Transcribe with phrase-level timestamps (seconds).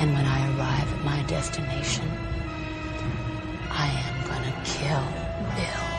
[0.00, 2.08] And when I arrive at my destination,
[3.70, 5.04] I am gonna kill
[5.54, 5.90] Bill.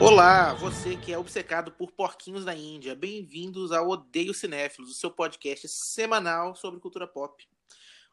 [0.00, 5.10] Olá, você que é obcecado por porquinhos da Índia, bem-vindos ao Odeio Cinéfilos, o seu
[5.10, 7.46] podcast semanal sobre cultura pop.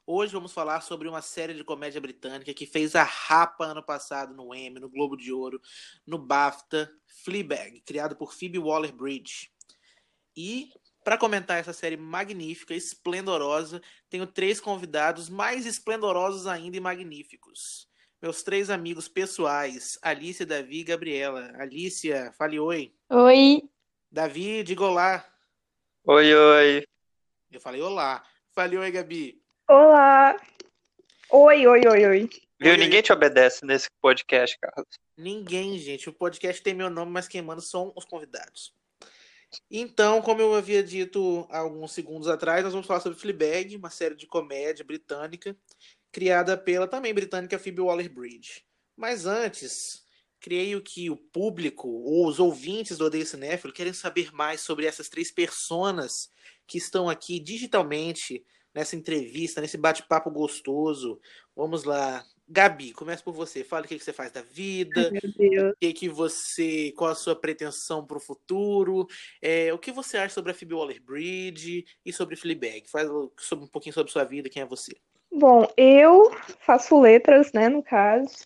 [0.10, 4.34] Hoje vamos falar sobre uma série de comédia britânica que fez a rapa ano passado
[4.34, 5.62] no Emmy, no Globo de Ouro,
[6.06, 6.90] no BAFTA,
[7.26, 9.52] Fleabag, criado por Phoebe Waller-Bridge.
[10.34, 10.72] E
[11.04, 17.88] para comentar essa série magnífica, esplendorosa, tenho três convidados mais esplendorosos ainda e magníficos
[18.22, 21.52] meus três amigos pessoais, Alicia, Davi e Gabriela.
[21.58, 22.94] Alicia, fale oi.
[23.10, 23.70] Oi.
[24.12, 25.26] Davi, diga olá.
[26.04, 26.88] Oi, oi.
[27.52, 28.24] Eu falei olá.
[28.54, 29.40] Fale oi, Gabi.
[29.70, 30.38] Olá.
[31.30, 32.30] Oi, oi, oi, oi.
[32.58, 32.72] Viu?
[32.72, 34.88] Oi, Ninguém te obedece nesse podcast, Carlos.
[35.18, 36.08] Ninguém, gente.
[36.08, 38.74] O podcast tem meu nome, mas quem manda são os convidados.
[39.70, 43.90] Então, como eu havia dito há alguns segundos atrás, nós vamos falar sobre Fleabag, uma
[43.90, 45.54] série de comédia britânica
[46.14, 48.64] criada pela também britânica Phoebe Waller-Bridge.
[48.96, 50.06] Mas antes,
[50.40, 55.10] creio que o público ou os ouvintes do Odeio Cinéfilo querem saber mais sobre essas
[55.10, 56.32] três personas
[56.66, 58.46] que estão aqui digitalmente
[58.78, 61.20] nessa entrevista, nesse bate-papo gostoso.
[61.56, 62.24] Vamos lá.
[62.48, 63.64] Gabi, começa por você.
[63.64, 65.74] Fala o que você faz da vida, Meu Deus.
[65.74, 69.08] o que, que você, qual a sua pretensão para o futuro,
[69.42, 72.88] é, o que você acha sobre a Phoebe Waller-Bridge e sobre Fleabag.
[72.88, 74.96] Faz sobre, um pouquinho sobre sua vida, quem é você.
[75.32, 78.46] Bom, eu faço letras, né, no caso.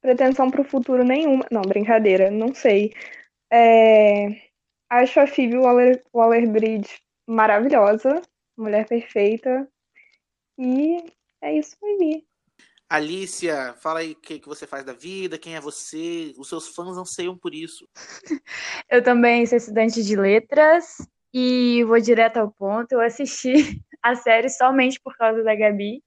[0.00, 1.44] Pretensão para o futuro nenhuma.
[1.50, 2.94] Não, brincadeira, não sei.
[3.52, 4.48] É,
[4.88, 8.22] Acho a Phoebe Waller, Waller-Bridge maravilhosa,
[8.60, 9.68] mulher perfeita.
[10.58, 11.04] E
[11.40, 12.24] é isso aí.
[12.90, 16.32] Alicia, fala aí o que, que você faz da vida, quem é você.
[16.38, 17.86] Os seus fãs anseiam por isso.
[18.88, 20.96] Eu também sou estudante de letras
[21.32, 22.92] e vou direto ao ponto.
[22.92, 23.52] Eu assisti
[24.02, 26.02] a série somente por causa da Gabi,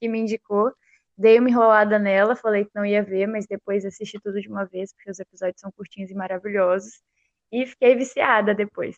[0.00, 0.72] que me indicou.
[1.18, 4.64] Dei uma enrolada nela, falei que não ia ver, mas depois assisti tudo de uma
[4.64, 7.02] vez, porque os episódios são curtinhos e maravilhosos.
[7.52, 8.96] E fiquei viciada depois.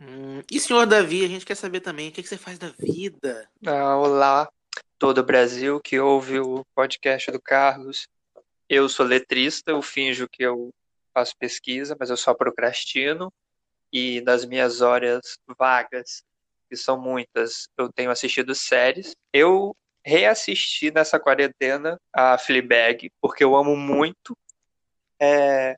[0.00, 2.68] Hum, e senhor Davi, a gente quer saber também o que, que você faz da
[2.78, 3.48] vida.
[3.66, 4.48] Ah, olá,
[4.98, 8.08] todo o Brasil que ouve o podcast do Carlos.
[8.68, 10.70] Eu sou letrista, eu finjo que eu
[11.12, 13.32] faço pesquisa, mas eu só procrastino.
[13.92, 16.22] E nas minhas horas vagas,
[16.68, 19.16] que são muitas, eu tenho assistido séries.
[19.32, 24.36] Eu reassisti nessa quarentena a Fleabag, porque eu amo muito.
[25.20, 25.76] É,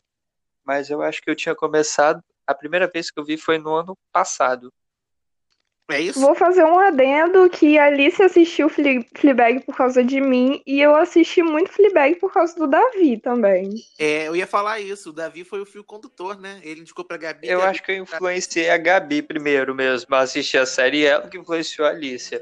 [0.64, 2.22] mas eu acho que eu tinha começado.
[2.46, 4.72] A primeira vez que eu vi foi no ano passado.
[5.90, 6.20] É isso?
[6.20, 10.80] Vou fazer um adendo que a Alice assistiu Fle- Fleabag por causa de mim e
[10.80, 13.74] eu assisti muito Fleabag por causa do Davi também.
[13.98, 15.10] É, eu ia falar isso.
[15.10, 16.60] O Davi foi o fio condutor, né?
[16.62, 17.48] Ele indicou pra Gabi.
[17.48, 21.04] Eu Gabi- acho que eu influenciei a Gabi primeiro mesmo a assistir a série e
[21.06, 22.40] ela que influenciou a Alicia.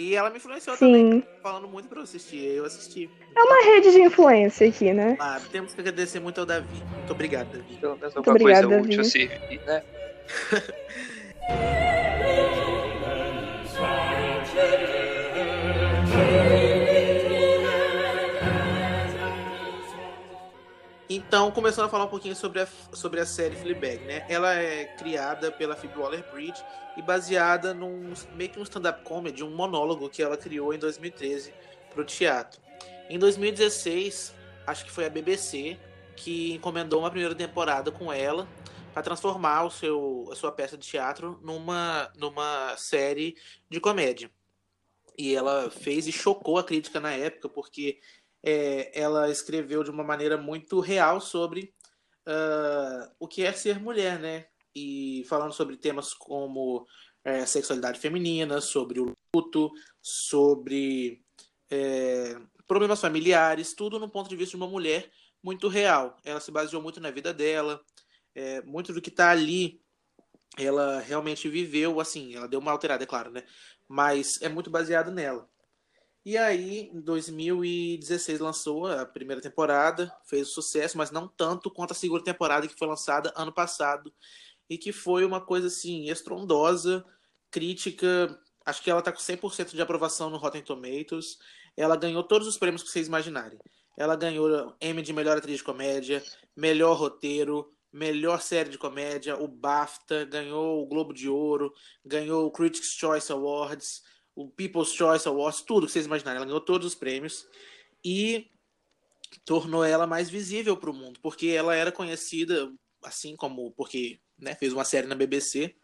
[0.00, 1.22] E ela me influenciou também, Sim.
[1.42, 2.42] falando muito pra eu assistir.
[2.42, 3.10] Eu assisti.
[3.36, 5.14] É uma rede de influência aqui, né?
[5.20, 6.66] Ah, temos que agradecer muito ao Davi.
[6.96, 7.76] Muito obrigado, Davi.
[7.78, 9.10] Pelo menos Muito alguma coisa obrigada, útil Vi.
[9.10, 9.82] servir, né?
[21.12, 24.24] Então, começando a falar um pouquinho sobre a, sobre a série Fleabag, né?
[24.28, 26.62] Ela é criada pela Phoebe Waller-Bridge
[26.96, 31.52] e baseada num meio que um stand-up comedy, um monólogo que ela criou em 2013
[31.92, 32.60] para o teatro.
[33.08, 34.32] Em 2016,
[34.64, 35.76] acho que foi a BBC
[36.14, 38.46] que encomendou uma primeira temporada com ela
[38.94, 43.34] para transformar o seu, a sua peça de teatro numa, numa série
[43.68, 44.30] de comédia.
[45.18, 47.98] E ela fez e chocou a crítica na época, porque
[48.42, 51.74] é, ela escreveu de uma maneira muito real sobre
[52.26, 54.46] ah, o que é ser mulher, né?
[54.74, 56.86] E falando sobre temas como
[57.24, 59.70] é, sexualidade feminina, sobre o luto,
[60.00, 61.22] sobre
[61.70, 65.10] é, problemas familiares, tudo no ponto de vista de uma mulher
[65.42, 66.16] muito real.
[66.24, 67.80] Ela se baseou muito na vida dela,
[68.34, 69.80] é, muito do que está ali
[70.56, 73.44] ela realmente viveu, assim, ela deu uma alterada, é claro, né?
[73.88, 75.48] Mas é muito baseado nela.
[76.30, 81.94] E aí, em 2016 lançou a primeira temporada, fez sucesso, mas não tanto quanto a
[81.94, 84.14] segunda temporada que foi lançada ano passado
[84.68, 87.04] e que foi uma coisa assim estrondosa,
[87.50, 91.36] crítica, acho que ela tá com 100% de aprovação no Rotten Tomatoes.
[91.76, 93.58] Ela ganhou todos os prêmios que vocês imaginarem.
[93.98, 96.22] Ela ganhou Emmy de melhor atriz de comédia,
[96.56, 101.74] melhor roteiro, melhor série de comédia, o BAFTA, ganhou o Globo de Ouro,
[102.04, 104.04] ganhou o Critics' Choice Awards,
[104.34, 106.38] o People's Choice Awards, tudo que vocês imaginarem.
[106.38, 107.46] Ela ganhou todos os prêmios
[108.04, 108.50] e
[109.44, 112.72] tornou ela mais visível para o mundo, porque ela era conhecida
[113.02, 115.74] assim como porque né, fez uma série na BBC,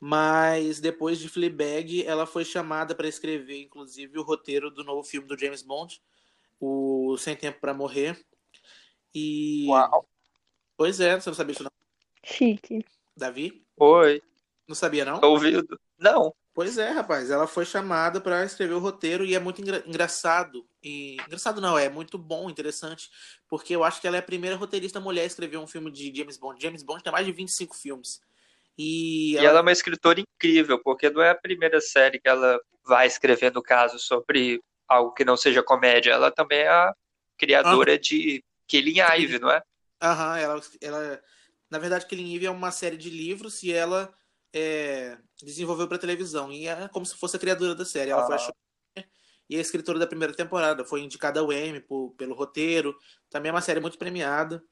[0.00, 5.26] mas depois de Fleabag, ela foi chamada para escrever, inclusive, o roteiro do novo filme
[5.26, 6.00] do James Bond,
[6.60, 8.18] o Sem Tempo para Morrer.
[9.14, 10.08] E Uau.
[10.76, 11.70] pois é, você não sabia isso não,
[12.24, 12.84] Chique.
[13.16, 13.64] Davi?
[13.76, 14.22] Oi,
[14.68, 15.20] Não sabia não?
[15.20, 15.80] tô ouvindo.
[15.98, 19.80] Não, Pois é, rapaz, ela foi chamada para escrever o roteiro e é muito engra-
[19.86, 20.68] engraçado.
[20.82, 23.08] E engraçado não, é muito bom, interessante,
[23.48, 26.12] porque eu acho que ela é a primeira roteirista mulher a escrever um filme de
[26.12, 26.60] James Bond.
[26.60, 28.20] James Bond tem mais de 25 filmes.
[28.76, 32.28] E E ela, ela é uma escritora incrível, porque não é a primeira série que
[32.28, 36.10] ela vai escrever, no caso, sobre algo que não seja comédia.
[36.10, 36.92] Ela também é a
[37.38, 39.62] criadora de Killing Eve, não é?
[40.02, 41.22] Aham, ela, ela.
[41.70, 44.12] Na verdade, Killing Eve é uma série de livros e ela
[44.52, 46.50] é, desenvolveu para televisão.
[46.52, 48.10] E é como se fosse a criadora da série.
[48.10, 48.38] Ela foi a Ah.
[48.38, 49.10] showrunner
[49.50, 50.84] e a escritora da primeira temporada.
[50.84, 52.96] Foi indicada ao Emmy por- pelo roteiro.
[53.30, 54.62] Também é uma série muito premiada.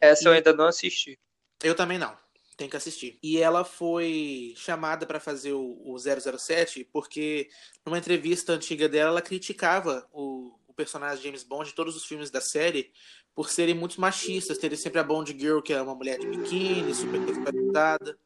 [0.00, 1.18] Essa eu E- ainda não assisti.
[1.62, 2.16] Eu também não.
[2.56, 3.18] Tem que assistir.
[3.22, 7.48] E ela foi chamada para fazer o, o 007 porque
[7.84, 12.30] numa entrevista antiga dela ela criticava o, o personagem James Bond de todos os filmes
[12.30, 12.92] da série
[13.34, 16.94] por serem muito machistas, terem sempre a Bond Girl que é uma mulher de biquíni,
[16.94, 18.18] super sexualizada.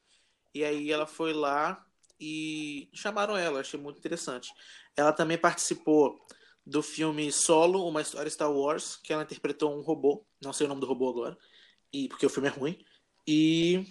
[0.54, 1.84] E aí ela foi lá
[2.18, 4.50] e chamaram ela, achei muito interessante.
[4.96, 6.18] Ela também participou
[6.66, 10.68] do filme Solo, uma história Star Wars, que ela interpretou um robô, não sei o
[10.68, 11.38] nome do robô agora,
[11.92, 12.84] e porque o filme é ruim.
[13.26, 13.86] E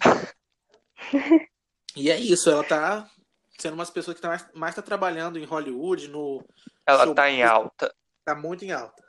[1.96, 3.10] e é isso, ela tá
[3.58, 6.42] sendo uma das pessoas que tá mais, mais tá trabalhando em Hollywood, no
[6.86, 7.94] Ela show- tá em alta.
[8.24, 9.02] tá muito em alta.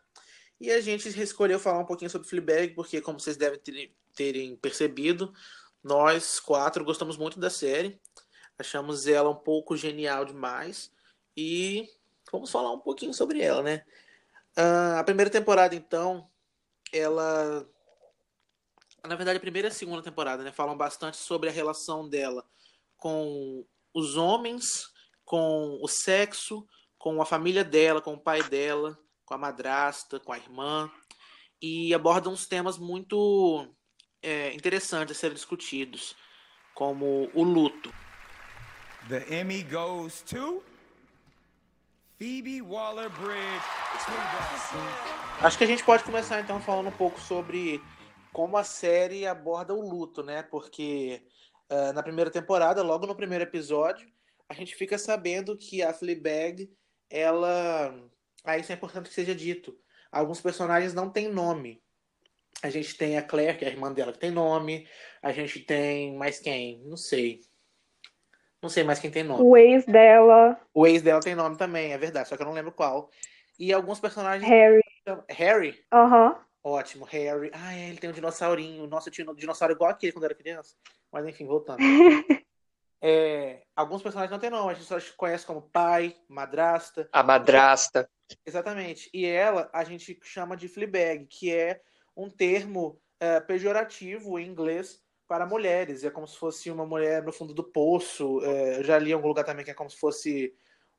[0.59, 4.56] E a gente escolheu falar um pouquinho sobre Fleabag, porque como vocês devem ter- terem
[4.57, 5.33] percebido,
[5.83, 7.99] nós quatro gostamos muito da série.
[8.57, 10.91] Achamos ela um pouco genial demais.
[11.35, 11.89] E
[12.31, 13.83] vamos falar um pouquinho sobre ela, né?
[14.55, 16.29] Ah, a primeira temporada, então,
[16.93, 17.67] ela.
[19.03, 20.51] Na verdade, a primeira e a segunda temporada, né?
[20.51, 22.45] Falam bastante sobre a relação dela
[22.97, 24.91] com os homens,
[25.25, 26.67] com o sexo,
[26.99, 30.91] com a família dela, com o pai dela, com a madrasta, com a irmã,
[31.59, 33.67] e aborda uns temas muito
[34.21, 36.15] é, interessantes a serem discutidos,
[36.73, 37.94] como o luto.
[39.09, 40.63] The Emmy goes to
[42.18, 43.65] Phoebe Waller Bridge.
[45.41, 47.81] Acho que a gente pode começar então falando um pouco sobre
[48.31, 50.44] como a série aborda o luto, né?
[50.44, 51.24] Porque
[51.71, 54.06] ah, na primeira temporada, logo no primeiro episódio,
[54.50, 56.69] a gente fica sabendo que a Fleabag,
[57.09, 57.95] ela.
[58.44, 59.77] Ah, isso é importante que seja dito.
[60.12, 61.80] Alguns personagens não têm nome.
[62.63, 64.87] A gente tem a Claire, que é a irmã dela, que tem nome.
[65.21, 66.81] A gente tem mais quem?
[66.85, 67.41] Não sei.
[68.61, 69.43] Não sei mais quem tem nome.
[69.43, 72.53] O ex dela, O ex dela tem nome também, é verdade, só que eu não
[72.53, 73.09] lembro qual.
[73.57, 74.47] E alguns personagens.
[74.47, 74.81] Harry.
[75.29, 75.85] Harry?
[75.91, 76.39] Aham.
[76.63, 77.49] Ótimo, Harry.
[77.53, 78.85] Ah, é, ele tem um dinossaurinho.
[78.85, 80.75] Nossa, eu tinha um dinossauro igual aquele quando eu era criança.
[81.11, 81.79] Mas enfim, voltando.
[83.03, 87.09] É, alguns personagens não tem nome, a gente só conhece como pai, madrasta.
[87.11, 88.07] A madrasta.
[88.45, 89.09] Exatamente.
[89.11, 91.81] E ela a gente chama de Fleabag, que é
[92.21, 96.03] um termo é, pejorativo em inglês para mulheres.
[96.03, 98.44] É como se fosse uma mulher no fundo do poço.
[98.44, 100.53] É, eu já li em algum lugar também que é como se fosse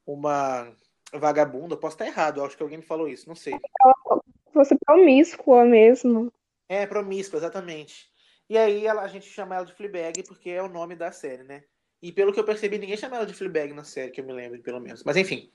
[0.07, 0.75] uma
[1.13, 1.77] vagabunda.
[1.77, 3.55] Posso estar errado, acho que alguém me falou isso, não sei.
[3.55, 6.32] Se fosse promíscua mesmo.
[6.69, 8.11] É, promíscua, exatamente.
[8.49, 11.43] E aí ela, a gente chama ela de Fleabag porque é o nome da série,
[11.43, 11.65] né?
[12.03, 14.32] E pelo que eu percebi, ninguém chama ela de Fleabag na série, que eu me
[14.32, 15.05] lembro, pelo menos.
[15.05, 15.53] Mas enfim,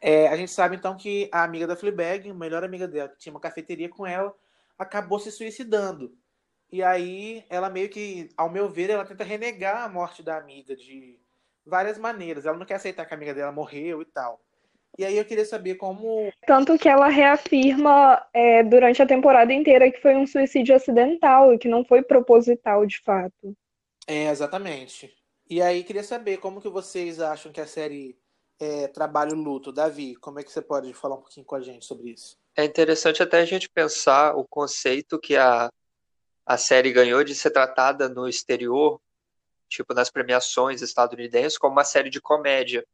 [0.00, 3.18] é, a gente sabe então que a amiga da Fleabag, a melhor amiga dela, que
[3.18, 4.32] tinha uma cafeteria com ela,
[4.78, 6.16] acabou se suicidando.
[6.70, 10.76] E aí ela meio que, ao meu ver, ela tenta renegar a morte da amiga
[10.76, 11.18] de
[11.64, 12.46] várias maneiras.
[12.46, 14.40] Ela não quer aceitar que a amiga dela morreu e tal.
[14.98, 19.90] E aí eu queria saber como Tanto que ela reafirma é, durante a temporada inteira
[19.90, 23.56] que foi um suicídio acidental e que não foi proposital de fato.
[24.06, 25.14] É, exatamente.
[25.48, 28.18] E aí, queria saber como que vocês acham que a série
[28.58, 29.72] é, trabalha o luto.
[29.72, 32.36] Davi, como é que você pode falar um pouquinho com a gente sobre isso?
[32.58, 35.70] É interessante até a gente pensar o conceito que a,
[36.44, 39.00] a série ganhou de ser tratada no exterior,
[39.68, 42.84] tipo nas premiações estadunidenses, como uma série de comédia.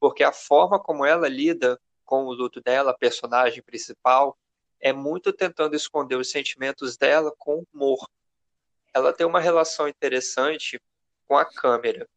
[0.00, 4.38] Porque a forma como ela lida com o luto dela, a personagem principal,
[4.80, 8.08] é muito tentando esconder os sentimentos dela com humor.
[8.94, 10.80] Ela tem uma relação interessante
[11.28, 12.08] com a câmera,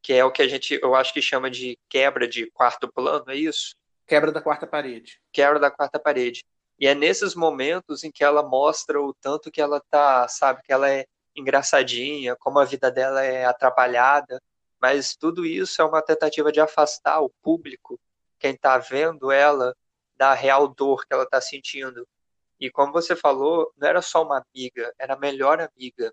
[0.00, 3.26] que é o que a gente, eu acho que chama de quebra de quarto plano,
[3.28, 3.76] é isso?
[4.06, 5.20] Quebra da quarta parede.
[5.32, 6.44] quebra da quarta parede.
[6.78, 10.72] E é nesses momentos em que ela mostra o tanto que ela tá, sabe, que
[10.72, 14.40] ela é engraçadinha, como a vida dela é atrapalhada,
[14.80, 17.98] mas tudo isso é uma tentativa de afastar o público
[18.38, 19.74] quem tá vendo ela
[20.16, 22.06] da real dor que ela tá sentindo.
[22.60, 26.12] E como você falou, não era só uma amiga, era a melhor amiga.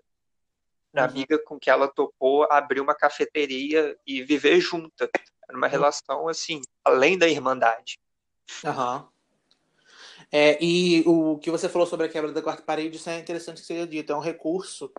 [0.92, 1.10] Era Uhum.
[1.10, 5.10] amiga com que ela topou abrir uma cafeteria e viver junta.
[5.48, 7.98] Era uma relação, assim, além da irmandade.
[8.64, 9.08] Aham.
[10.32, 13.60] É, e o que você falou sobre a quebra da quarta parede, isso é interessante
[13.60, 14.12] que seja dito.
[14.12, 14.92] É um recurso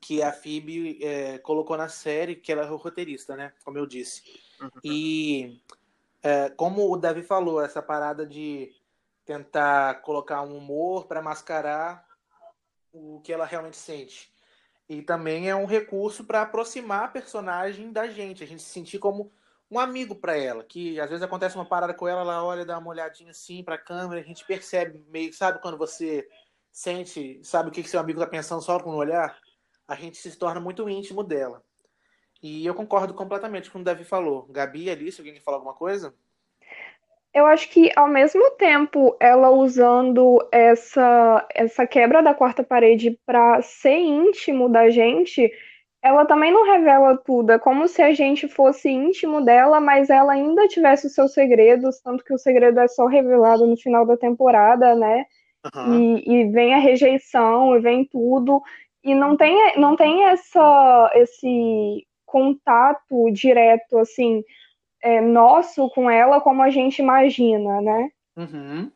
[0.00, 3.52] que a Phoebe é, colocou na série, que ela é roteirista, né?
[3.64, 4.22] Como eu disse.
[4.60, 4.70] Uhum.
[4.84, 5.60] E
[6.22, 8.72] é, como o Davi falou, essa parada de
[9.24, 12.06] tentar colocar um humor para mascarar
[12.92, 14.32] o que ela realmente sente.
[14.88, 18.98] E também é um recurso para aproximar a personagem da gente, a gente se sentir
[18.98, 19.32] como
[19.70, 22.78] um amigo para ela, que às vezes acontece uma parada com ela, ela olha, dá
[22.78, 26.26] uma olhadinha assim para a câmera, a gente percebe meio, sabe quando você
[26.70, 29.38] sente, sabe o que, que seu amigo tá pensando só com o olhar?
[29.88, 31.62] A gente se torna muito íntimo dela.
[32.42, 34.46] E eu concordo completamente com o Davi falou.
[34.50, 36.14] Gabi, Alice, alguém quer falar alguma coisa?
[37.32, 43.60] Eu acho que ao mesmo tempo ela usando essa essa quebra da quarta parede para
[43.60, 45.52] ser íntimo da gente,
[46.06, 47.50] ela também não revela tudo.
[47.50, 52.00] É como se a gente fosse íntimo dela, mas ela ainda tivesse os seus segredos,
[52.00, 55.24] tanto que o segredo é só revelado no final da temporada, né?
[55.64, 55.98] Aham.
[55.98, 58.62] E, e vem a rejeição, e vem tudo,
[59.02, 64.44] e não tem, não tem essa, esse contato direto, assim,
[65.02, 68.10] é, nosso com ela como a gente imagina, né?
[68.36, 68.92] Uhum.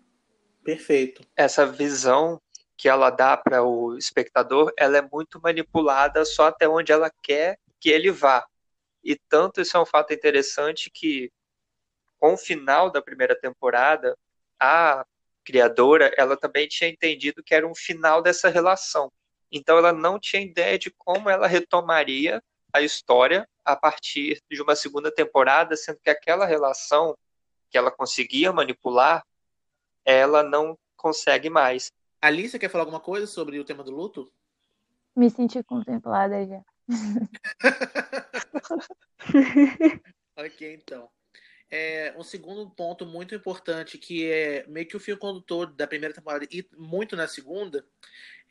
[0.63, 1.23] Perfeito.
[1.37, 2.41] Essa visão
[2.81, 7.59] que ela dá para o espectador, ela é muito manipulada só até onde ela quer
[7.79, 8.47] que ele vá.
[9.05, 11.31] E tanto isso é um fato interessante que,
[12.19, 14.17] com o final da primeira temporada,
[14.59, 15.05] a
[15.45, 19.13] criadora, ela também tinha entendido que era um final dessa relação.
[19.53, 24.75] Então ela não tinha ideia de como ela retomaria a história a partir de uma
[24.75, 27.15] segunda temporada, sendo que aquela relação
[27.69, 29.23] que ela conseguia manipular,
[30.03, 31.93] ela não consegue mais.
[32.21, 34.31] Alice, quer falar alguma coisa sobre o tema do luto?
[35.17, 36.63] Me senti contemplada já.
[40.37, 41.11] Ok, então.
[41.71, 46.15] É, um segundo ponto muito importante, que é meio que o fio condutor da primeira
[46.15, 47.85] temporada e muito na segunda,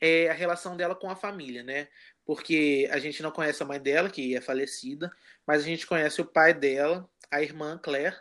[0.00, 1.88] é a relação dela com a família, né?
[2.24, 5.12] Porque a gente não conhece a mãe dela, que é falecida,
[5.46, 8.16] mas a gente conhece o pai dela, a irmã Claire,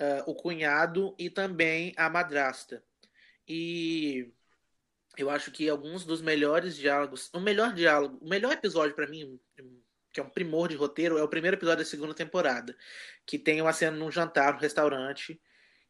[0.00, 2.84] uh, o cunhado e também a madrasta.
[3.48, 4.30] E
[5.16, 9.40] eu acho que alguns dos melhores diálogos, o melhor diálogo, o melhor episódio para mim,
[10.12, 12.76] que é um primor de roteiro, é o primeiro episódio da segunda temporada,
[13.26, 15.40] que tem uma cena num jantar, no restaurante,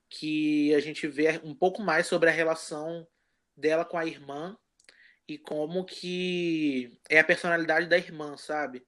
[0.08, 3.06] que a gente vê um pouco mais sobre a relação
[3.56, 4.56] dela com a irmã
[5.28, 8.86] e como que é a personalidade da irmã, sabe?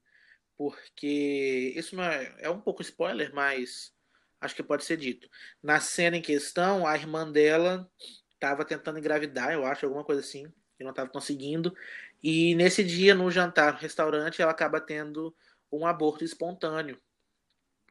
[0.56, 3.92] Porque isso não é, é um pouco spoiler, mas
[4.40, 5.28] acho que pode ser dito.
[5.62, 7.90] Na cena em questão, a irmã dela
[8.38, 11.74] estava tentando engravidar, eu acho, alguma coisa assim, e não estava conseguindo.
[12.22, 15.34] E nesse dia, no jantar no restaurante, ela acaba tendo
[15.70, 16.98] um aborto espontâneo.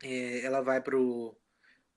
[0.02, 1.38] É, ela vai pro,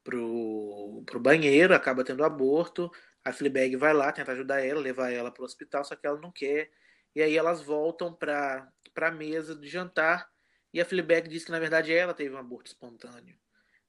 [0.02, 2.90] pro, pro banheiro, acaba tendo aborto.
[3.24, 6.32] A Fleabag vai lá, tenta ajudar ela, levar ela pro hospital, só que ela não
[6.32, 6.70] quer.
[7.14, 10.28] E aí elas voltam pra, pra mesa de jantar.
[10.72, 13.36] E a Fleabag diz que na verdade ela teve um aborto espontâneo,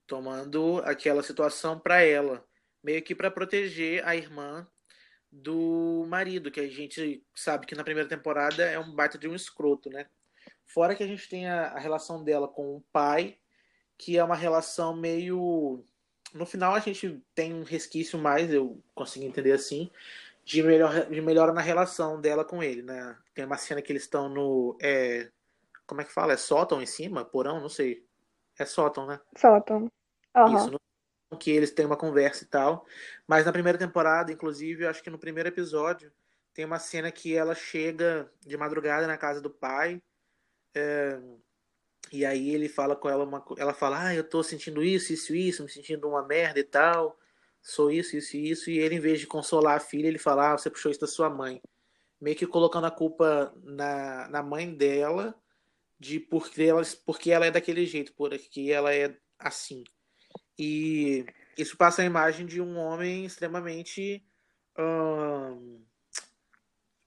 [0.08, 2.44] tomando aquela situação para ela,
[2.84, 4.68] meio que para proteger a irmã
[5.32, 9.36] do marido, que a gente sabe que na primeira temporada é um baita de um
[9.36, 10.06] escroto, né?
[10.66, 13.38] Fora que a gente tem a, a relação dela com o pai,
[13.98, 15.84] que é uma relação meio.
[16.34, 19.90] No final a gente tem um resquício mais, eu consigo entender assim,
[20.44, 23.18] de, melhor, de melhora na relação dela com ele, né?
[23.34, 24.78] Tem uma cena que eles estão no.
[24.82, 25.30] É,
[25.86, 26.34] como é que fala?
[26.34, 27.24] É sótão em cima?
[27.24, 27.62] Porão?
[27.62, 28.06] Não sei.
[28.58, 29.20] É sótão, né?
[29.38, 29.92] Sótão.
[30.36, 30.58] Uhum.
[30.58, 30.80] Isso, no,
[31.38, 32.86] que eles têm uma conversa e tal.
[33.28, 36.12] Mas na primeira temporada, inclusive, eu acho que no primeiro episódio,
[36.54, 40.02] tem uma cena que ela chega de madrugada na casa do pai.
[40.76, 41.20] É,
[42.12, 45.34] e aí ele fala com ela, uma, ela fala, ah, eu tô sentindo isso, isso,
[45.34, 47.18] isso, me sentindo uma merda e tal,
[47.62, 50.52] sou isso, isso e isso, e ele, em vez de consolar a filha, ele fala,
[50.52, 51.62] ah, você puxou isso da sua mãe.
[52.20, 55.36] Meio que colocando a culpa na, na mãe dela,
[56.00, 59.84] de porque ela, porque ela é daquele jeito, porque ela é assim.
[60.64, 61.26] E
[61.58, 64.24] isso passa a imagem de um homem extremamente
[64.78, 65.82] hum,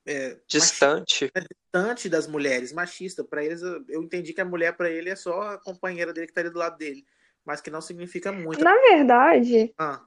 [0.05, 1.31] é, distante.
[1.33, 3.23] Machista, distante das mulheres, machista.
[3.23, 6.33] Para eles, eu entendi que a mulher para ele é só a companheira dele que
[6.33, 7.05] tá ali do lado dele,
[7.45, 8.65] mas que não significa muito.
[8.65, 10.01] Na verdade, ah.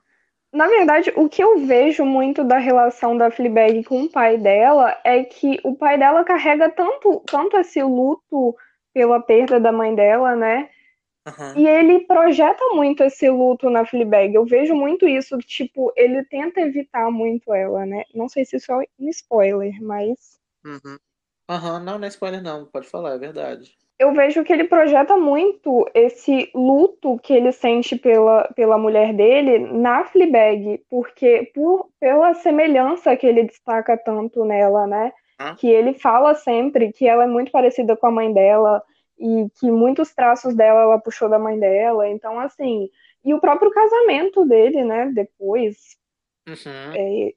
[0.51, 5.00] na verdade, o que eu vejo muito da relação da Fleabag com o pai dela
[5.06, 8.54] é que o pai dela carrega tanto, tanto esse luto
[8.94, 10.70] pela perda da mãe dela, né?
[11.27, 11.53] Aham.
[11.57, 14.34] E ele projeta muito esse luto na Fleabag.
[14.34, 18.03] Eu vejo muito isso, que, tipo, ele tenta evitar muito ela, né?
[18.15, 20.98] Não sei se isso é um spoiler, mas Uhum.
[21.50, 23.77] Aham, não, não é spoiler não, pode falar, é verdade.
[24.00, 29.57] eu vejo que ele projeta muito esse luto que ele sente pela, pela mulher dele
[29.60, 35.12] na Fleabag, porque por, pela semelhança que ele destaca tanto nela, né?
[35.39, 35.55] Hã?
[35.55, 38.84] Que ele fala sempre que ela é muito parecida com a mãe dela
[39.19, 42.07] e que muitos traços dela ela puxou da mãe dela.
[42.07, 42.89] Então, assim,
[43.24, 45.12] e o próprio casamento dele, né?
[45.13, 45.97] Depois,
[46.47, 47.33] Uhum, é,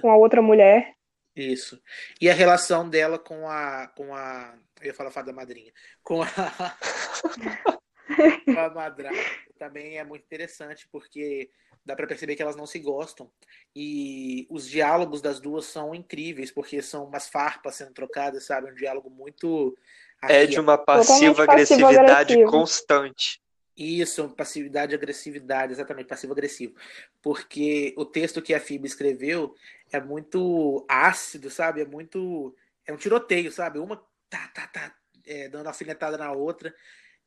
[0.00, 0.94] com a outra mulher.
[1.34, 1.82] Isso.
[2.20, 6.26] E a relação dela com a, com a, eu ia falar fada madrinha, com a,
[8.44, 11.50] com a madrasta também é muito interessante, porque
[11.84, 13.30] dá pra perceber que elas não se gostam.
[13.74, 18.70] E os diálogos das duas são incríveis, porque são umas farpas sendo trocadas, sabe?
[18.70, 19.76] Um diálogo muito
[20.22, 22.50] É de uma passiva-agressividade passivo-agressivo.
[22.50, 23.40] constante.
[23.76, 26.74] Isso, passividade e agressividade, exatamente, passivo-agressivo.
[27.20, 29.54] Porque o texto que a Phoebe escreveu
[29.92, 31.82] é muito ácido, sabe?
[31.82, 32.54] É muito.
[32.86, 33.78] É um tiroteio, sabe?
[33.78, 34.94] Uma tá, tá, tá,
[35.26, 36.74] é, dando alfinetada na outra.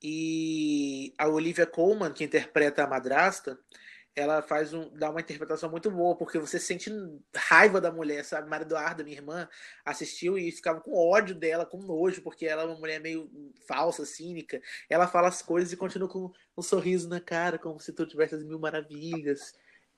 [0.01, 3.60] E a Olivia Colman, que interpreta a madrasta,
[4.16, 6.92] ela faz um, dá uma interpretação muito boa, porque você sente
[7.36, 8.50] raiva da mulher, sabe?
[8.50, 9.48] Maria Eduarda, minha irmã,
[9.86, 13.30] assistiu e ficava com ódio dela, com nojo, porque ela é uma mulher meio
[13.68, 14.62] falsa, cínica.
[14.89, 18.36] Ela fala as coisas e continua com um sorriso na cara, como se tu tivesse
[18.36, 19.54] as mil maravilhas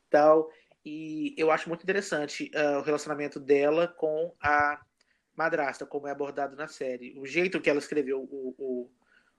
[0.10, 0.50] tal.
[0.86, 4.80] E eu acho muito interessante ah, o relacionamento dela com a
[5.36, 7.18] madrasta, como é abordado na série.
[7.18, 8.92] O jeito que ela escreveu o- o-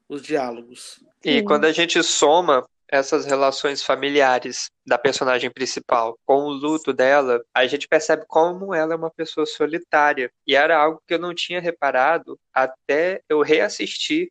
[0.08, 1.04] os diálogos.
[1.24, 7.42] E quando a gente soma essas relações familiares da personagem principal com o luto dela,
[7.54, 10.30] a gente percebe como ela é uma pessoa solitária.
[10.46, 14.30] E era algo que eu não tinha reparado até eu reassistir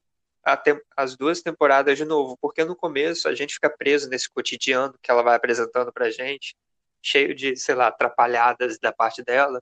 [0.96, 5.10] as duas temporadas de novo, porque no começo a gente fica preso nesse cotidiano que
[5.10, 6.56] ela vai apresentando pra gente,
[7.01, 9.60] cheio de, sei lá, atrapalhadas da parte dela,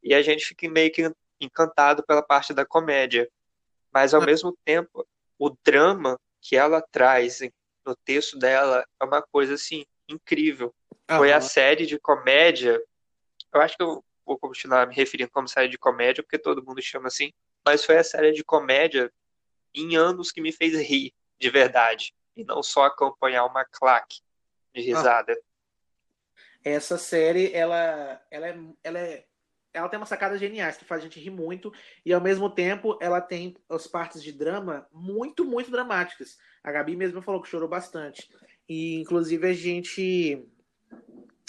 [0.00, 3.28] e a gente fica meio que encantado pela parte da comédia.
[3.92, 5.04] Mas ao mesmo tempo,
[5.36, 7.40] o drama que ela traz
[7.86, 10.74] no texto dela é uma coisa assim incrível.
[11.08, 12.82] Foi a série de comédia.
[13.52, 16.82] Eu acho que eu vou continuar me referindo como série de comédia, porque todo mundo
[16.82, 17.32] chama assim,
[17.64, 19.12] mas foi a série de comédia
[19.72, 24.20] em anos que me fez rir de verdade, e não só acompanhar uma claque
[24.74, 25.38] de risada.
[26.64, 29.26] Essa série, ela, ela, é, ela, é,
[29.76, 31.70] ela tem umas sacadas geniais que faz a gente rir muito
[32.04, 36.38] e ao mesmo tempo ela tem as partes de drama muito, muito dramáticas.
[36.64, 38.28] A Gabi mesmo falou que chorou bastante.
[38.66, 40.42] E inclusive a gente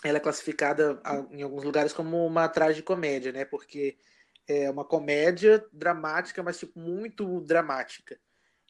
[0.04, 3.46] ela é classificada em alguns lugares como uma tragicomédia, né?
[3.46, 3.98] Porque
[4.46, 8.20] é uma comédia dramática, mas tipo muito dramática.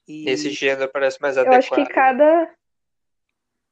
[0.07, 1.57] E Nesse gênero parece mais Eu adequado.
[1.57, 2.49] acho que cada,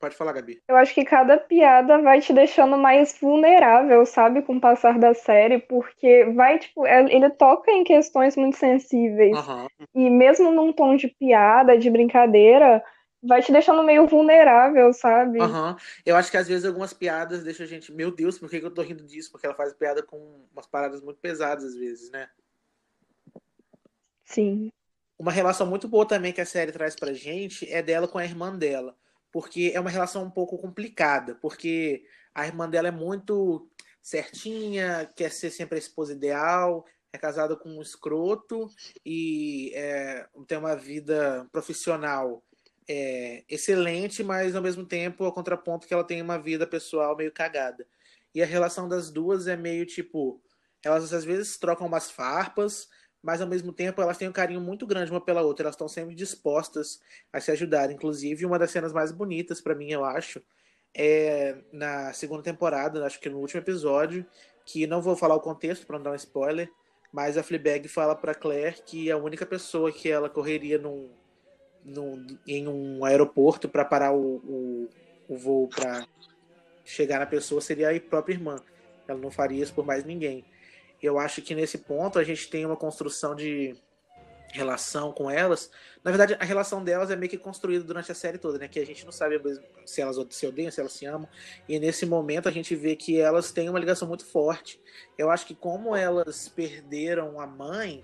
[0.05, 0.61] pode falar, Gabi.
[0.67, 5.15] eu acho que cada piada vai te deixando mais vulnerável, sabe, com o passar da
[5.15, 9.35] série, porque vai, tipo, é- ele toca em questões muito sensíveis.
[9.35, 9.67] Aham.
[9.95, 12.83] E mesmo num tom de piada, de brincadeira,
[13.23, 15.39] vai te deixando meio vulnerável, sabe?
[15.41, 15.75] Aham.
[16.05, 18.69] Eu acho que às vezes algumas piadas deixam a gente, meu Deus, por que eu
[18.69, 19.31] tô rindo disso?
[19.31, 22.27] Porque ela faz piada com umas paradas muito pesadas às vezes, né?
[24.23, 24.71] Sim.
[25.17, 28.25] Uma relação muito boa também que a série traz pra gente é dela com a
[28.25, 28.95] irmã dela.
[29.35, 33.69] Porque é uma relação um pouco complicada, porque a irmã dela é muito
[34.01, 38.69] certinha, quer ser sempre a esposa ideal, é casada com um escroto
[39.05, 42.45] e é, tem uma vida profissional
[42.87, 47.33] é, excelente, mas ao mesmo tempo, ao contraponto que ela tem uma vida pessoal meio
[47.33, 47.85] cagada.
[48.33, 50.41] E a relação das duas é meio tipo,
[50.81, 52.87] elas às vezes trocam umas farpas,
[53.25, 55.87] mas ao mesmo tempo elas têm um carinho muito grande uma pela outra, elas estão
[55.87, 57.01] sempre dispostas
[57.33, 57.89] a se ajudar.
[57.89, 60.39] Inclusive, uma das cenas mais bonitas para mim, eu acho,
[60.95, 64.23] é na segunda temporada, acho que no último episódio,
[64.63, 66.69] que não vou falar o contexto para não dar um spoiler,
[67.11, 71.09] mas a Fleabag fala para Claire que a única pessoa que ela correria num,
[71.83, 74.89] num, em um aeroporto para parar o, o,
[75.27, 76.05] o voo para
[76.83, 78.57] chegar na pessoa seria a própria irmã.
[79.07, 80.45] Ela não faria isso por mais ninguém.
[81.05, 83.75] Eu acho que nesse ponto a gente tem uma construção de
[84.51, 85.69] relação com elas.
[86.03, 88.67] Na verdade, a relação delas é meio que construída durante a série toda, né?
[88.67, 89.39] Que a gente não sabe
[89.85, 91.27] se elas se odeiam, se elas se amam.
[91.67, 94.79] E nesse momento a gente vê que elas têm uma ligação muito forte.
[95.17, 98.03] Eu acho que como elas perderam a mãe,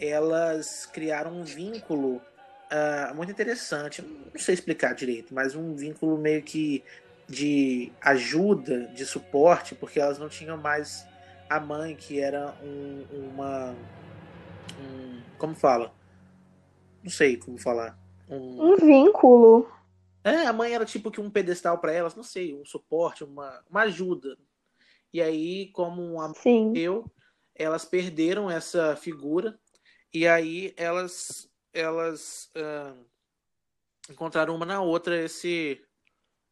[0.00, 2.22] elas criaram um vínculo
[2.70, 4.00] ah, muito interessante.
[4.00, 6.82] Não sei explicar direito, mas um vínculo meio que
[7.28, 11.06] de ajuda, de suporte, porque elas não tinham mais
[11.50, 13.74] a mãe, que era um, uma.
[14.78, 15.92] um- como fala?
[17.02, 17.98] Não sei como falar.
[18.28, 18.72] um.
[18.72, 19.68] Um vínculo.
[20.22, 23.62] É, a mãe era tipo que um pedestal pra elas, não sei, um suporte, uma,
[23.68, 24.36] uma ajuda.
[25.12, 26.72] E aí, como a Sim.
[26.76, 27.10] eu,
[27.54, 29.58] elas perderam essa figura
[30.12, 32.94] e aí elas elas ah,
[34.10, 35.82] encontraram uma na outra esse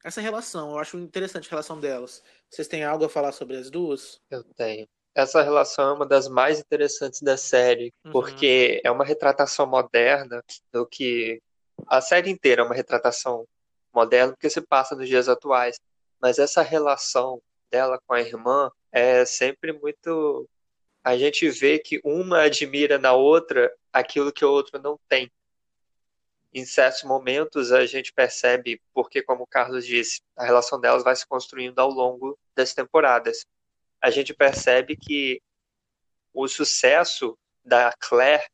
[0.04, 0.72] essa relação.
[0.72, 2.22] Eu acho interessante a relação delas.
[2.48, 4.20] Vocês têm algo a falar sobre as duas?
[4.30, 4.86] Eu tenho.
[5.14, 8.12] Essa relação é uma das mais interessantes da série, Uhum.
[8.12, 11.40] porque é uma retratação moderna do que.
[11.86, 13.46] A série inteira é uma retratação
[13.92, 15.80] moderna, porque se passa nos dias atuais.
[16.20, 20.48] Mas essa relação dela com a irmã é sempre muito.
[21.04, 25.30] A gente vê que uma admira na outra aquilo que a outra não tem.
[26.52, 31.14] Em certos momentos a gente percebe, porque, como o Carlos disse, a relação delas vai
[31.14, 33.44] se construindo ao longo das temporadas
[34.00, 35.40] a gente percebe que
[36.32, 38.44] o sucesso da Claire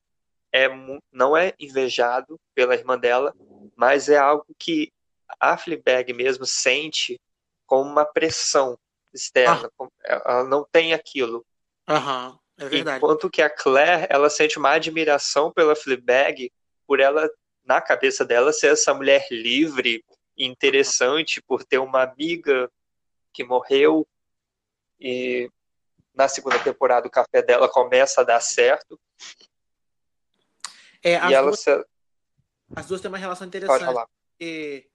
[0.52, 0.68] é,
[1.12, 3.34] não é invejado pela irmã dela,
[3.76, 4.90] mas é algo que
[5.38, 7.20] a Fleabag mesmo sente
[7.66, 8.78] como uma pressão
[9.12, 9.70] externa.
[9.76, 11.44] como- Ela não tem aquilo.
[11.88, 12.96] Aham, é verdade.
[12.98, 16.50] Enquanto que a Claire, ela sente uma admiração pela Fleabag
[16.86, 17.28] por ela,
[17.64, 20.04] na cabeça dela, ser essa mulher livre
[20.36, 22.70] e interessante, por ter uma amiga
[23.32, 24.06] que morreu
[25.00, 25.50] e
[26.14, 29.00] na segunda temporada o café dela começa a dar certo
[31.02, 31.86] É, as, e ela duas, se...
[32.76, 33.84] as duas têm uma relação interessante.
[34.30, 34.88] porque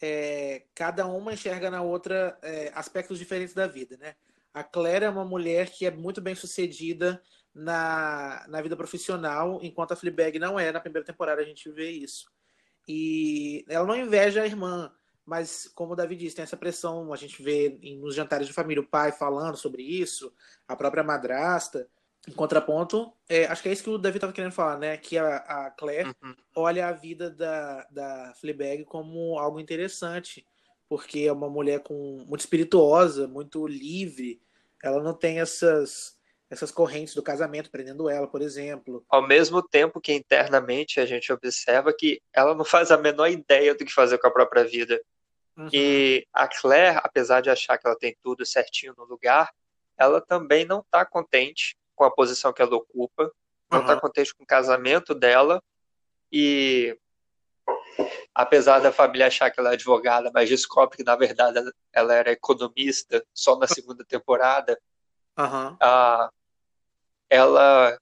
[0.00, 4.14] é, cada uma enxerga na outra é, aspectos diferentes da vida, né?
[4.54, 7.22] A Claire é uma mulher que é muito bem sucedida
[7.54, 10.72] na, na vida profissional, enquanto a Fleabag não é.
[10.72, 12.30] Na primeira temporada a gente vê isso.
[12.88, 14.92] E ela não inveja a irmã,
[15.24, 17.12] mas como o Davi disse, tem essa pressão.
[17.12, 20.32] A gente vê nos jantares de família o pai falando sobre isso,
[20.66, 21.88] a própria madrasta.
[22.28, 24.96] Em contraponto, é, acho que é isso que o Davi estava querendo falar, né?
[24.96, 26.34] Que a, a Claire Uhum.
[26.54, 30.46] olha a vida da, da Fleabag como algo interessante,
[30.88, 34.40] porque é uma mulher com, muito espirituosa, muito livre.
[34.82, 36.16] Ela não tem essas,
[36.52, 39.02] essas correntes do casamento prendendo ela, por exemplo.
[39.08, 43.74] Ao mesmo tempo que internamente a gente observa que ela não faz a menor ideia
[43.74, 45.00] do que fazer com a própria vida.
[45.56, 45.70] Uhum.
[45.72, 49.50] E a Claire, apesar de achar que ela tem tudo certinho no lugar,
[49.96, 53.32] ela também não está contente com a posição que ela ocupa,
[53.70, 54.00] não está Aham.
[54.00, 55.62] contente com o casamento dela
[56.30, 56.94] e
[58.34, 61.58] apesar da família achar que ela é advogada, mas descobre que na verdade
[61.94, 64.78] ela- era economista só na segunda temporada,
[65.38, 65.78] Aham.
[65.80, 66.30] a,
[67.32, 67.98] ela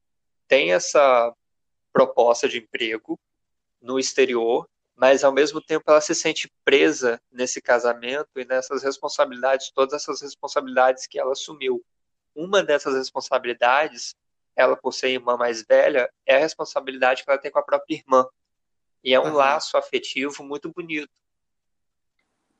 [0.48, 1.32] tem essa
[1.92, 3.16] proposta de emprego
[3.80, 9.70] no exterior, mas ao mesmo tempo ela se sente presa nesse casamento e nessas responsabilidades,
[9.70, 11.80] todas essas responsabilidades que ela assumiu.
[12.34, 14.16] Uma dessas responsabilidades,
[14.56, 17.94] ela por ser irmã mais velha, é a responsabilidade que ela tem com a própria
[17.94, 18.26] irmã.
[19.04, 19.34] E é um Aham.
[19.34, 21.08] laço afetivo muito bonito.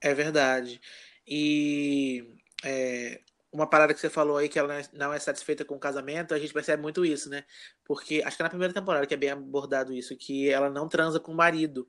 [0.00, 0.80] É verdade.
[1.26, 3.20] E é,
[3.52, 5.80] uma parada que você falou aí, que ela não é- não é satisfeita com o
[5.80, 7.44] casamento, a gente percebe muito isso, né?
[7.84, 10.88] Porque acho que é na primeira temporada que é bem abordado isso, que ela não
[10.88, 11.88] transa com o marido.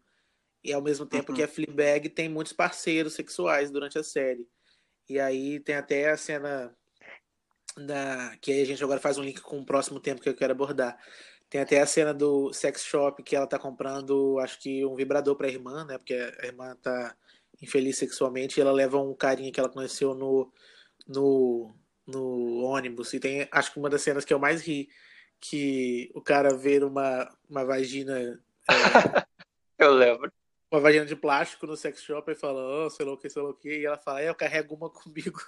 [0.63, 1.36] E ao mesmo tempo Uhum.
[1.36, 4.47] que a Fleabag tem muitos parceiros sexuais durante a série.
[5.10, 6.76] E aí tem até a cena
[7.78, 10.36] da que aí a gente agora faz um link com o próximo tempo que eu
[10.36, 10.97] quero abordar.
[11.50, 15.36] Tem até a cena do sex shop que ela tá comprando, acho que um vibrador
[15.36, 15.97] pra irmã, né?
[15.97, 17.15] Porque a irmã tá
[17.62, 20.52] infeliz sexualmente e ela leva um carinha que ela conheceu no,
[21.08, 21.76] no,
[22.08, 23.14] no ônibus.
[23.14, 24.90] E tem, acho que uma das cenas que eu mais ri,
[25.40, 28.20] que o cara vê uma, uma vagina.
[28.20, 28.38] é,
[29.78, 30.32] Eu lembro.
[30.72, 33.42] uma vagina de plástico no sex shop e fala, oh, sei lá o que, sei
[33.42, 33.80] lá o que.
[33.80, 35.40] E ela fala, é, eu carrego uma comigo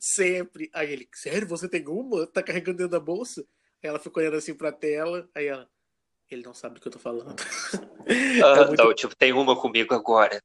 [0.00, 0.70] sempre.
[0.74, 2.26] Aí ele, sério, você tem uma?
[2.26, 3.42] Tá carregando dentro da bolsa?
[3.82, 5.68] Aí ela fica olhando assim pra tela, aí ela,
[6.30, 7.36] ele não sabe do que eu tô falando.
[8.42, 10.42] Ah, É muito- não, tipo, tem uma comigo agora.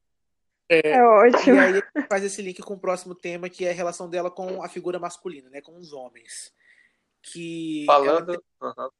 [0.68, 1.60] É E ótimo.
[1.60, 4.62] aí ele faz esse link com o próximo tema, que é a relação dela com
[4.62, 5.60] a figura masculina, né?
[5.60, 6.52] Com os homens.
[7.22, 8.44] Que ela Falando.
[8.62, 8.90] Aham.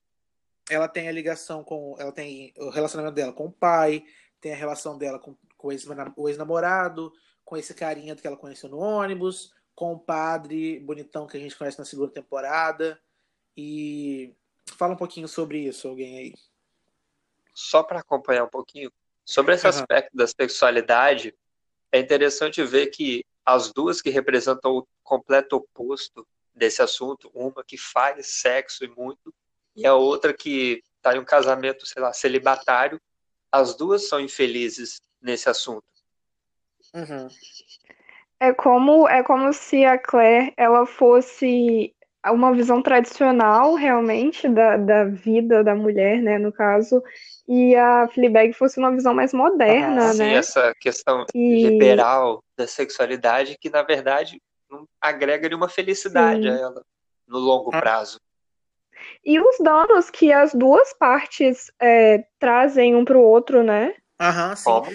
[0.70, 1.96] ela tem a ligação com.
[1.98, 4.04] Ela tem o relacionamento dela com o pai,
[4.40, 5.68] tem a relação dela com, com
[6.16, 7.12] o ex-namorado,
[7.44, 11.56] com esse carinha que ela conheceu no ônibus, com o padre bonitão que a gente
[11.56, 13.00] conhece na segunda temporada.
[13.56, 14.34] E
[14.76, 16.34] fala um pouquinho sobre isso, alguém aí.
[17.54, 18.90] só para acompanhar um pouquinho,
[19.24, 19.78] sobre esse Aham.
[19.80, 21.34] aspecto da sexualidade,
[21.94, 27.78] é interessante ver que as duas que representam o completo oposto desse assunto, uma que
[27.78, 29.32] faz sexo e muito,
[29.76, 33.00] e a outra que está em um casamento, sei lá, celibatário,
[33.50, 35.84] as duas são infelizes nesse assunto.
[36.92, 37.28] Uhum.
[38.40, 41.93] É como, é como se a Claire ela fosse
[42.32, 47.02] uma visão tradicional realmente da, da vida da mulher, né, no caso,
[47.46, 50.34] e a Fleabag fosse uma visão mais moderna, Sim, né?
[50.34, 56.48] essa questão E- liberal da sexualidade que, na verdade, não agrega nenhuma felicidade Sim.
[56.48, 56.82] a ela
[57.28, 57.80] no longo Ah.
[57.80, 58.18] prazo.
[59.24, 63.94] E os danos que as duas partes é, trazem um pro outro, né?
[64.20, 64.64] Aham, sim.
[64.70, 64.86] Como?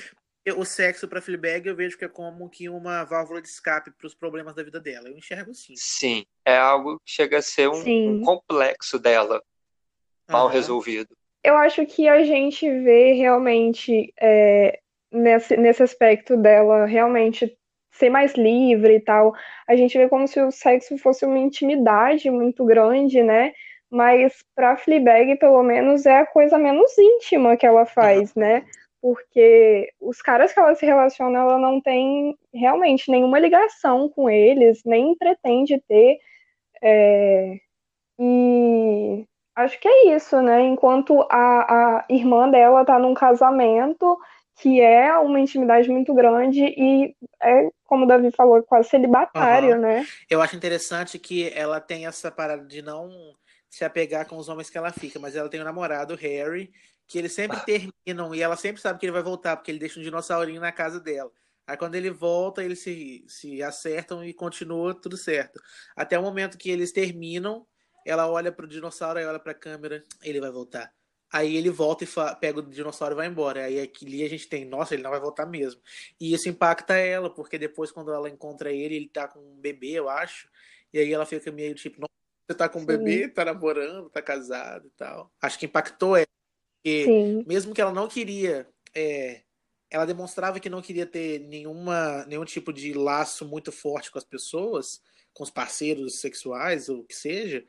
[0.56, 4.14] O sexo pra Fleabag eu vejo que é como que uma válvula de escape pros
[4.14, 5.10] problemas da vida dela.
[5.10, 5.74] Eu enxergo assim.
[5.76, 8.22] Sim, é algo que chega a ser um, Sim.
[8.22, 9.42] um complexo dela,
[10.30, 10.54] mal Aham.
[10.54, 11.10] resolvido.
[11.44, 14.80] Eu acho que a gente vê realmente é,
[15.12, 17.58] nesse, nesse aspecto dela realmente
[17.92, 19.34] ser mais livre e tal.
[19.68, 23.54] A gente vê como se o sexo fosse uma intimidade muito grande, né?
[23.90, 28.66] Mas pra Fleabag, pelo menos, é a coisa menos íntima que ela faz, né?
[29.02, 34.82] Porque os caras que ela se relaciona, ela não tem realmente nenhuma ligação com eles,
[34.86, 36.18] nem pretende ter.
[36.82, 37.56] é,
[38.20, 40.62] E acho que é isso, né?
[40.64, 44.18] Enquanto a, a irmã dela tá num casamento
[44.62, 49.80] que é uma intimidade muito grande e é, como o Davi falou, quase celibatário, Aham.
[49.80, 50.06] né?
[50.30, 53.10] Eu acho interessante que ela tem essa parada de não
[53.70, 56.72] se apegar com os homens que ela fica, mas ela tem um namorado, Harry,
[57.08, 60.00] que eles sempre terminam e ela sempre sabe que ele vai voltar, porque ele deixa
[60.00, 61.32] um dinossaurinho na casa dela.
[61.68, 65.62] Aí quando ele volta, eles se, se acertam e continua tudo certo.
[65.96, 67.66] Até o momento que eles terminam,
[68.06, 70.92] ela olha pro dinossauro e olha pra câmera, ele vai voltar.
[71.32, 72.08] Aí ele volta e
[72.40, 73.66] pega o dinossauro e vai embora.
[73.66, 75.80] Aí aqui a gente tem, nossa, ele não vai voltar mesmo.
[76.20, 79.92] E isso impacta ela, porque depois quando ela encontra ele, ele tá com um bebê,
[79.92, 80.50] eu acho.
[80.92, 82.12] E aí ela fica meio tipo, nossa,
[82.50, 82.88] você tá com um Sim.
[82.88, 85.32] bebê, tá namorando, tá casado e tal.
[85.40, 86.26] Acho que impactou ela.
[86.82, 89.42] Porque Sim, mesmo que ela não queria, é,
[89.90, 94.24] ela demonstrava que não queria ter nenhuma, nenhum tipo de laço muito forte com as
[94.24, 95.02] pessoas,
[95.34, 97.64] com os parceiros sexuais ou o que seja,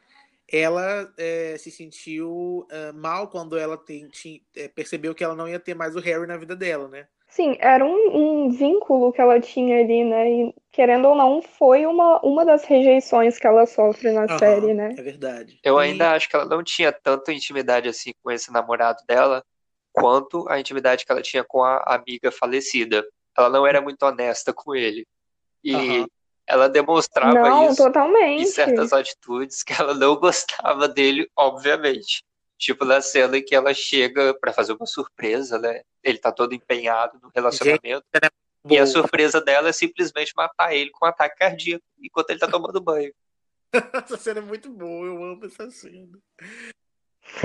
[0.49, 5.49] ela é, se sentiu ah, mal quando ela tem- ti- é, percebeu que ela não
[5.49, 7.07] ia ter mais o Harry na vida dela, né?
[7.31, 10.31] Sim, era um, um vínculo que ela tinha ali, né?
[10.31, 14.75] E querendo ou não, foi uma, uma das rejeições que ela sofre na Aham, série,
[14.75, 14.97] né?
[14.97, 15.59] É verdade.
[15.63, 19.45] Eu E- ainda acho que ela não tinha tanta intimidade assim com esse namorado dela,
[19.93, 23.05] quanto a intimidade que ela tinha com a amiga falecida.
[23.37, 25.07] Ela não era muito honesta com ele.
[25.65, 26.09] E Aham.
[26.47, 27.93] ela demonstrava Não, isso
[28.37, 28.47] em totalmente.
[28.47, 32.25] certas atitudes que ela não gostava dele, obviamente.
[32.61, 35.81] Tipo na cena em que ela chega pra fazer uma surpresa, né?
[36.03, 38.05] Ele tá todo empenhado no relacionamento.
[38.69, 42.47] E a surpresa dela é simplesmente matar ele com um ataque cardíaco enquanto ele tá
[42.47, 43.15] tomando banho.
[44.05, 46.19] Essa cena é muito boa, eu amo essa cena.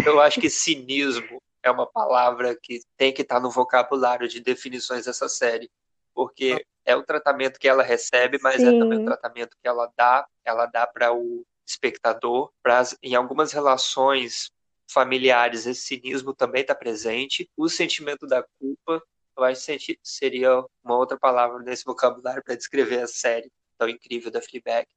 [0.05, 5.05] Eu acho que cinismo é uma palavra que tem que estar no vocabulário de definições
[5.05, 5.69] dessa série,
[6.13, 9.05] porque é o tratamento que ela recebe, mas é também o Sim.
[9.05, 12.51] tratamento que ela dá, ela dá para o espectador.
[12.61, 14.51] Pra, em algumas relações
[14.87, 17.49] familiares, esse cinismo também está presente.
[17.57, 19.01] O sentimento da culpa,
[19.37, 24.31] eu acho que seria uma outra palavra nesse vocabulário para descrever a série tão incrível
[24.31, 24.87] da Fleabag.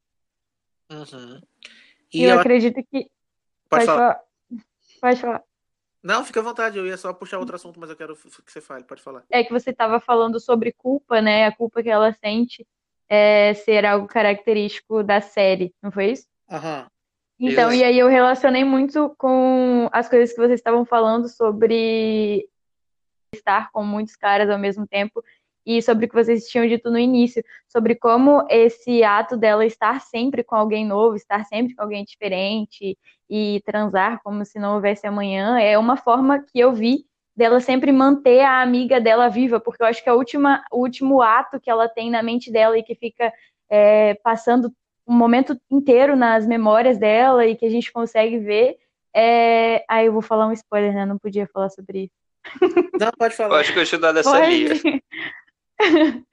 [0.90, 1.40] Uhum.
[2.12, 3.11] E E eu eu- acredito que.
[3.68, 4.20] Pode falar.
[5.01, 5.44] Pode falar.
[6.03, 8.61] Não, fica à vontade, eu ia só puxar outro assunto, mas eu quero que você
[8.61, 9.24] fale, pode falar.
[9.29, 11.46] É que você estava falando sobre culpa, né?
[11.46, 12.66] A culpa que ela sente
[13.09, 16.27] é ser algo característico da série, não foi isso?
[16.48, 16.88] Aham.
[17.40, 17.81] Então, Isso.
[17.81, 22.48] e aí eu relacionei muito com as coisas que vocês estavam falando sobre
[23.33, 25.22] estar com muitos caras ao mesmo tempo
[25.64, 30.01] e sobre o que vocês tinham dito no início, sobre como esse ato dela estar
[30.01, 32.96] sempre com alguém novo, estar sempre com alguém diferente
[33.29, 37.05] e transar como se não houvesse amanhã, é uma forma que eu vi
[37.37, 41.20] dela sempre manter a amiga dela viva, porque eu acho que a última, o último
[41.22, 43.33] ato que ela tem na mente dela e que fica
[43.68, 44.72] é, passando
[45.09, 48.77] um momento inteiro nas memórias dela e que a gente consegue ver
[49.14, 49.85] é...
[49.88, 51.07] Aí eu vou falar um spoiler, né?
[51.07, 52.12] Não podia falar sobre isso.
[53.01, 53.57] Não, pode falar.
[53.57, 54.12] Pode continuar
[54.49, 54.75] linha.
[54.81, 55.03] Pode.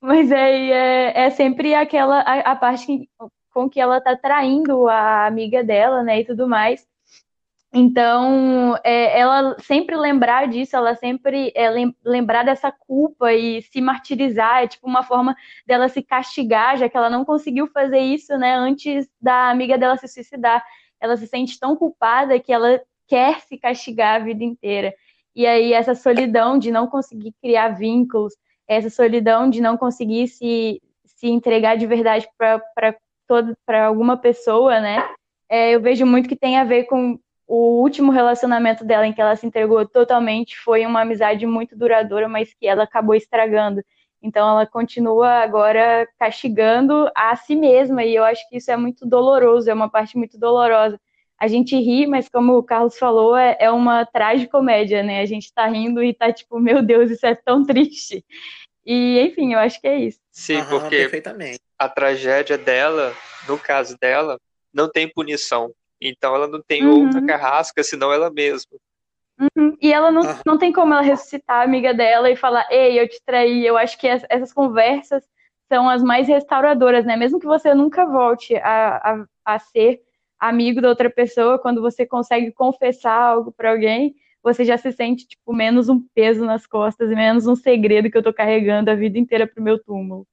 [0.00, 3.08] Mas aí é, é sempre aquela a, a parte que-
[3.52, 6.86] com que ela tá traindo a amiga dela, né, e tudo mais.
[7.72, 13.80] Então, é, ela sempre lembrar disso, ela sempre é, lem- lembrar dessa culpa e se
[13.80, 18.36] martirizar, é tipo uma forma dela se castigar, já que ela não conseguiu fazer isso,
[18.38, 20.64] né, antes da amiga dela se suicidar.
[21.00, 24.94] Ela se sente tão culpada que ela quer se castigar a vida inteira.
[25.34, 28.32] E aí essa solidão de não conseguir criar vínculos,
[28.66, 35.06] essa solidão de não conseguir se, se entregar de verdade para alguma pessoa, né?
[35.48, 39.20] É, eu vejo muito que tem a ver com o último relacionamento dela, em que
[39.20, 43.82] ela se entregou totalmente, foi uma amizade muito duradoura, mas que ela acabou estragando.
[44.20, 49.06] Então ela continua agora castigando a si mesma, e eu acho que isso é muito
[49.06, 50.98] doloroso, é uma parte muito dolorosa.
[51.38, 55.20] A gente ri, mas como o Carlos falou, é, é uma tragicomédia, né?
[55.20, 58.24] A gente tá rindo e tá tipo, meu Deus, isso é tão triste.
[58.84, 60.18] E, enfim, eu acho que é isso.
[60.32, 61.60] Sim, Aham, porque perfeitamente.
[61.78, 63.14] a tragédia dela,
[63.46, 64.38] no caso dela,
[64.72, 65.72] não tem punição.
[66.00, 67.04] Então ela não tem Uhum.
[67.06, 68.78] outra carrasca senão ela mesma.
[69.38, 69.76] Uhum.
[69.80, 70.40] E ela não, Aham.
[70.46, 73.66] não tem como ela ressuscitar a amiga dela e falar, ei, eu te traí.
[73.66, 75.22] Eu acho que es- essas conversas
[75.70, 77.16] são as mais restauradoras, né?
[77.16, 78.96] Mesmo que você nunca volte a,
[79.44, 80.00] a, a ser
[80.38, 85.26] amigo da outra pessoa, quando você consegue confessar algo pra alguém, você já se sente,
[85.26, 88.94] tipo, menos um peso nas costas e menos um segredo que eu tô carregando a
[88.94, 90.26] vida inteira pro meu túmulo.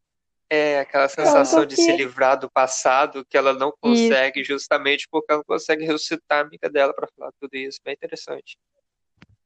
[0.50, 5.40] É aquela sensação de se livrar do passado que ela não consegue, justamente porque ela
[5.40, 7.80] não consegue ressuscitar a amiga dela para falar tudo isso.
[7.84, 8.58] Bem interessante.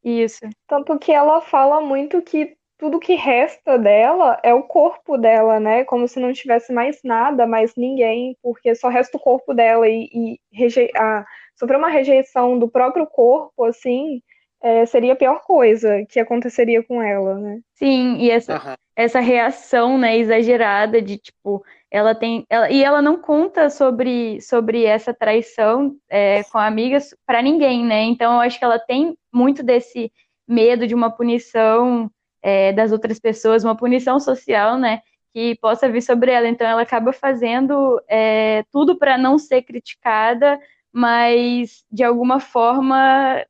[0.03, 0.41] Isso.
[0.67, 5.83] Tanto que ela fala muito que tudo que resta dela é o corpo dela, né?
[5.83, 10.10] Como se não tivesse mais nada, mais ninguém, porque só resta o corpo dela e,
[10.13, 10.89] e reje...
[10.95, 11.25] a...
[11.55, 14.21] sofrer uma rejeição do próprio corpo, assim,
[14.61, 17.59] é, seria a pior coisa que aconteceria com ela, né?
[17.75, 18.75] Sim, e essa, Aham.
[18.95, 24.83] essa reação, né, exagerada de tipo, ela tem, ela, e ela não conta sobre, sobre
[24.83, 28.03] essa traição é, com amigas para ninguém, né?
[28.03, 30.11] Então eu acho que ela tem muito desse
[30.47, 32.09] medo de uma punição
[32.41, 35.01] é, das outras pessoas, uma punição social, né?
[35.33, 36.47] Que possa vir sobre ela.
[36.47, 40.59] Então ela acaba fazendo é, tudo para não ser criticada,
[40.91, 43.45] mas de alguma forma,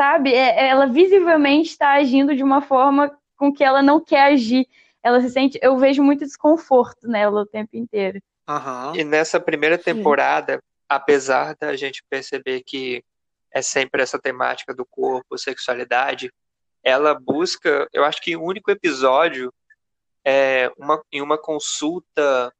[0.00, 0.32] sabe?
[0.32, 4.66] É- ela visivelmente está agindo de uma forma com que ela não quer agir.
[5.02, 8.18] Ela se sente, eu vejo muito desconforto nela o tempo inteiro.
[8.48, 8.94] Aham.
[8.96, 13.04] E nessa primeira temporada, apesar da gente perceber que
[13.52, 16.32] é sempre essa temática do corpo, sexualidade,
[16.82, 19.52] ela busca, eu acho que o único episódio
[20.24, 22.50] é uma, em uma consulta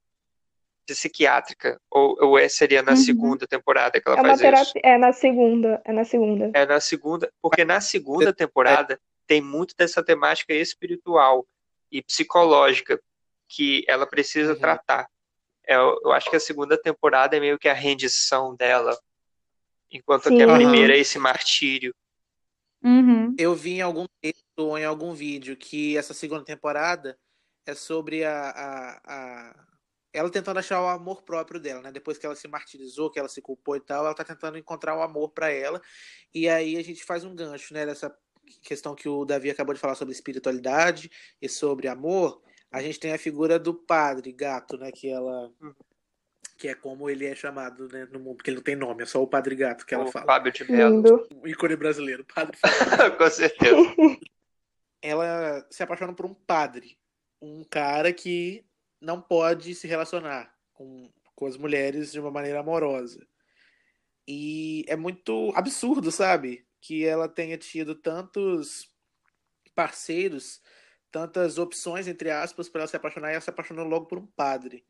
[0.87, 2.97] psiquiátrica, ou, ou é- seria na Uhum.
[2.97, 4.73] segunda temporada que ela É faz isso?
[4.83, 5.81] É na segunda.
[5.85, 6.51] É na segunda.
[6.55, 11.47] É na segunda, porque na segunda temporada tem muito dessa temática espiritual
[11.93, 13.01] e psicológica
[13.49, 14.59] que ela precisa Uhum.
[14.61, 15.09] tratar.
[15.67, 18.99] É, Eu, eu acho que a segunda temporada é meio que a rendição dela,
[19.91, 20.55] enquanto que a Sim.
[20.55, 21.95] primeira é esse martírio.
[22.83, 23.35] Uhum.
[23.39, 27.17] Eu vi em algum texto ou em algum vídeo que essa segunda temporada
[27.67, 29.67] é sobre a, a, a-
[30.13, 31.93] ela tentando achar o amor próprio dela, né?
[31.93, 34.97] Depois que ela se martirizou, que ela se culpou e tal, ela tá tentando encontrar
[34.97, 35.81] o amor pra ela.
[36.35, 37.87] E aí a gente faz um gancho, né?
[37.87, 38.15] Dessa
[38.63, 42.43] questão que o Davi acabou de falar sobre espiritualidade e sobre amor.
[42.71, 44.91] A gente tem a figura do padre gato, né?
[44.91, 45.75] Que ela Uhum.
[46.59, 49.07] que é como ele é chamado né, no mundo, porque ele não tem nome, é
[49.07, 50.27] só o padre gato que ela o fala.
[50.27, 51.27] Fábio de Mello.
[51.43, 52.57] O ícone brasileiro, padre
[53.17, 53.77] com certeza.
[55.01, 56.99] ela se apaixona por um padre,
[57.41, 58.65] um cara que
[59.01, 63.27] não pode se relacionar com, com as mulheres de uma maneira amorosa.
[64.29, 66.65] E é muito absurdo, sabe?
[66.81, 68.89] Que ela tenha tido tantos
[69.75, 70.63] parceiros,
[71.11, 74.27] tantas opções, entre aspas, para ela se apaixonar e ela se apaixonou logo por um
[74.27, 74.85] padre.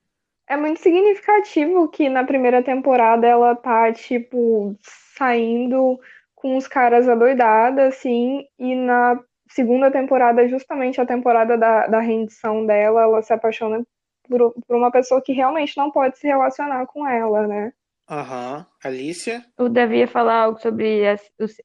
[0.49, 4.77] É muito significativo que na primeira temporada ela tá, tipo,
[5.17, 5.99] saindo
[6.35, 12.67] com os caras adoidada, assim, e na segunda temporada, justamente a temporada da, da rendição
[12.67, 13.85] dela, ela se apaixona
[14.31, 17.73] por, por uma pessoa que realmente não pode se relacionar com ela, né?
[18.09, 18.65] Aham.
[18.83, 19.45] Alicia?
[19.59, 21.03] O Davi ia falar algo sobre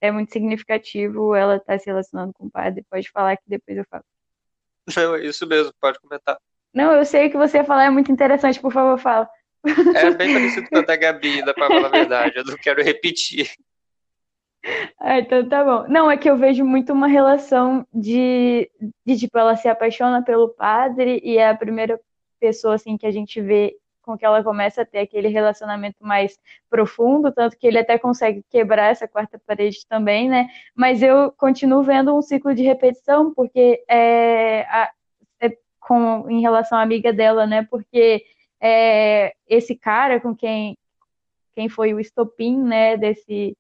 [0.01, 2.85] é muito significativo ela estar se relacionando com o padre.
[2.89, 4.03] Pode falar que depois eu falo.
[4.95, 6.37] Não, é isso mesmo, pode comentar.
[6.73, 9.29] Não, eu sei o que você ia falar, é muito interessante, por favor, fala.
[9.95, 12.83] É bem parecido com a da Gabi, dá pra falar a verdade, eu não quero
[12.83, 13.49] repetir.
[14.99, 15.87] Ah, então tá bom.
[15.87, 18.69] Não, é que eu vejo muito uma relação de,
[19.05, 21.99] de tipo, ela se apaixona pelo padre e é a primeira
[22.45, 26.37] pessoa assim que a gente vê com que ela começa a ter aquele relacionamento mais
[26.69, 30.47] profundo, tanto que ele até consegue quebrar essa quarta parede também, né?
[30.75, 34.91] Mas eu continuo vendo um ciclo de repetição, porque é, a-
[35.41, 37.65] é com, em relação à amiga dela, né?
[37.67, 38.23] Porque
[38.61, 40.77] é, esse cara com quem,
[41.55, 43.57] quem foi o estopim, né, desse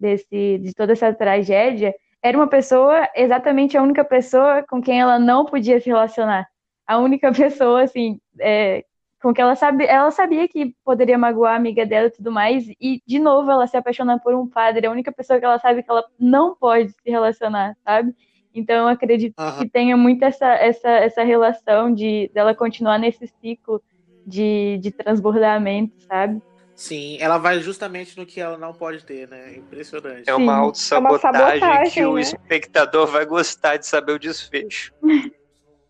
[0.00, 5.18] desse, de toda essa tragédia, era uma pessoa, exatamente a única pessoa com quem ela
[5.18, 6.46] não podia se relacionar.
[6.86, 8.84] A única pessoa, assim, é,
[9.24, 12.66] com que ela sabe, ela sabia que poderia magoar a amiga dela e tudo mais,
[12.78, 15.82] e de novo ela se apaixona por um padre, a única pessoa que ela sabe
[15.82, 18.14] que ela não pode se relacionar, sabe?
[18.54, 19.62] Então eu acredito Aham.
[19.62, 23.82] que tenha muito essa, essa, essa relação de dela continuar nesse ciclo
[24.26, 26.42] de, de transbordamento, sabe?
[26.76, 29.56] Sim, ela vai justamente no que ela não pode ter, né?
[29.56, 30.28] Impressionante.
[30.28, 32.20] É uma autossabotagem sabotagem, que o né?
[32.20, 34.92] espectador vai gostar de saber o desfecho.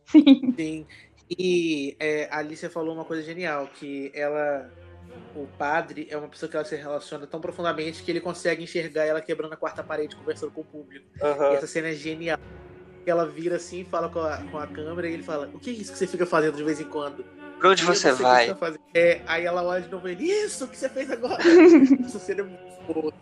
[0.06, 0.54] Sim.
[0.58, 0.86] Sim.
[1.38, 4.70] E é, a Alicia falou uma coisa genial, que ela.
[5.34, 9.04] O padre é uma pessoa que ela se relaciona tão profundamente que ele consegue enxergar
[9.04, 11.06] ela quebrando a quarta parede conversando com o público.
[11.20, 11.54] E Aham.
[11.54, 12.38] essa cena é genial.
[13.06, 15.70] Ela vira assim e fala com a, com a câmera e ele fala: O que
[15.70, 17.24] é isso que você fica fazendo de vez em quando?
[17.58, 18.46] Pra onde você que vai?
[18.46, 21.10] tá fazendo." É, aí ela olha de novo e ele: Isso, o que você fez
[21.10, 21.42] agora?
[22.04, 23.12] Essa cena é muito boa.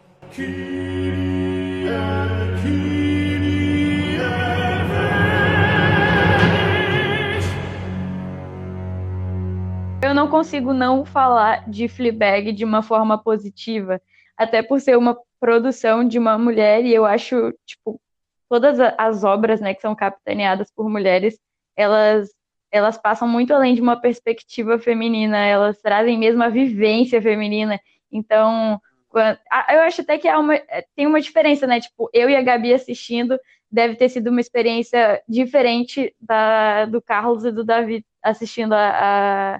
[10.12, 13.98] Eu não consigo não falar de Fleabag de uma forma positiva,
[14.36, 17.98] até por ser uma produção de uma mulher e eu acho, tipo,
[18.46, 21.40] todas as obras, né, que são capitaneadas por mulheres,
[21.74, 22.28] elas
[22.70, 27.80] elas passam muito além de uma perspectiva feminina, elas trazem mesmo a vivência feminina.
[28.10, 28.78] Então,
[29.14, 31.80] eu acho até que uma- é, tem uma diferença, né?
[31.80, 33.38] Tipo, eu e a Gabi assistindo
[33.70, 39.58] deve ter sido uma experiência diferente da, do Carlos e do Davi assistindo a,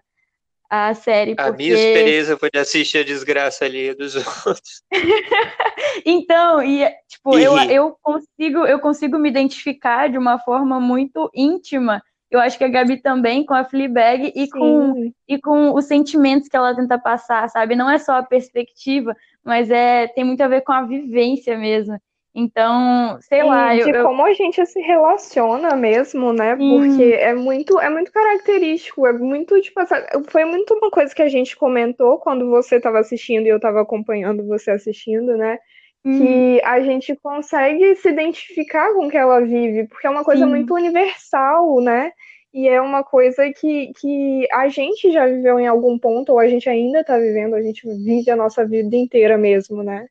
[0.74, 1.64] a série, A porque...
[1.64, 4.14] minha experiência foi de assistir a desgraça ali dos
[4.46, 4.82] outros.
[6.06, 11.30] Então, e tipo, E eu, eu consigo, eu consigo me identificar de uma forma muito
[11.34, 12.02] íntima.
[12.30, 16.48] Eu acho que a Gabi também com a Fleabag e com e com os sentimentos
[16.48, 17.76] que ela tenta passar, sabe?
[17.76, 19.14] Não é só a perspectiva,
[19.44, 22.00] mas é tem muito a ver com a vivência mesmo.
[22.34, 26.56] Então, sei lá, E eu, de eu- como a gente se relaciona mesmo, né?
[26.56, 26.66] Sim.
[26.66, 29.80] Porque é muito, é muito característico, é muito, tipo,
[30.30, 33.82] foi muito uma coisa que a gente comentou quando você estava assistindo e eu estava
[33.82, 35.58] acompanhando você assistindo, né?
[36.04, 40.24] Hum, Que a gente consegue se identificar com o que ela vive, porque é uma
[40.24, 40.46] coisa Sim.
[40.46, 42.12] muito universal, né?
[42.54, 46.48] E é uma coisa que, que a gente já viveu em algum ponto, ou a
[46.48, 50.06] gente ainda está vivendo, a gente vive a nossa vida inteira mesmo, né?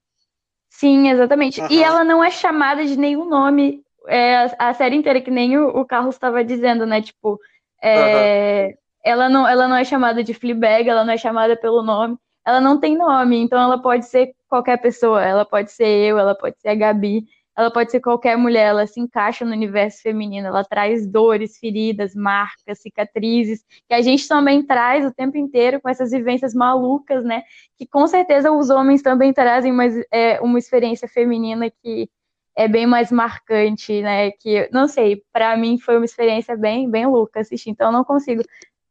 [0.72, 1.62] Sim, exatamente.
[1.70, 1.84] E Aham.
[1.84, 5.86] ela não é chamada de nenhum nome é, a, série inteira, que nem o, o
[5.86, 7.02] Carlos estava dizendo, né?
[7.02, 7.40] Tipo,
[7.84, 12.18] é, ela, não, ela não é chamada de Fleabag, ela não é chamada pelo nome,
[12.46, 16.34] ela não tem nome, então ela pode ser qualquer pessoa, ela pode ser eu, ela
[16.34, 17.26] pode ser a Gabi,
[17.58, 22.16] ela pode ser qualquer mulher, ela se encaixa no universo feminino, ela traz dores, feridas,
[22.16, 27.44] marcas, cicatrizes, que a gente também traz o tempo inteiro com essas vivências malucas, né?
[27.82, 32.08] que com certeza os homens também trazem mas é, uma experiência feminina que
[32.56, 34.30] é bem mais marcante, né?
[34.32, 38.04] Que não sei, para mim foi uma experiência bem bem louca assistir, então eu não
[38.04, 38.44] consigo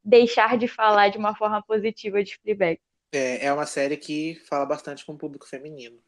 [0.05, 2.81] deixar de falar de uma forma positiva de Fleabag.
[3.13, 5.99] É, é uma série que fala bastante com o público feminino.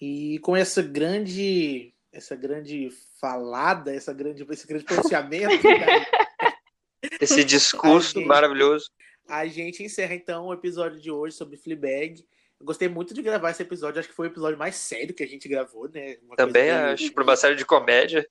[0.00, 2.90] E com essa grande, essa grande
[3.20, 5.54] falada, essa grande, esse grande pronunciamento,
[7.20, 8.26] Esse discurso Ai, gente.
[8.28, 8.90] maravilhoso.
[9.28, 12.26] a gente encerra então o episódio de hoje sobre Fleabag.
[12.58, 15.22] Eu gostei muito de gravar esse episódio, acho que foi o episódio mais sério que
[15.22, 16.16] a gente gravou, né?
[16.22, 18.26] Uma coisa Também meio- acho, pra uma série de comédia.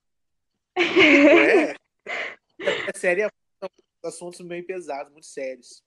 [0.76, 1.72] É,
[2.60, 3.70] é sério, são
[4.04, 5.84] assuntos meio pesados, muito sérios.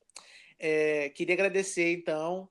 [0.58, 2.48] É, queria agradecer, então,